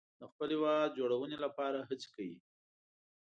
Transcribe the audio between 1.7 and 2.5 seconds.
هڅې کوي.